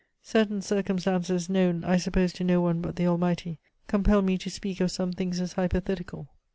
Certain 0.23 0.63
circumstances, 0.63 1.47
known, 1.47 1.83
I 1.83 1.97
suppose 1.97 2.33
to 2.33 2.43
no 2.43 2.59
one 2.59 2.81
but 2.81 2.95
the 2.95 3.05
Almighty, 3.05 3.59
compel 3.85 4.23
me 4.23 4.35
to 4.39 4.49
speak 4.49 4.81
of 4.81 4.89
some 4.89 5.13
things 5.13 5.39
as 5.39 5.53
hypothetical. 5.53 6.27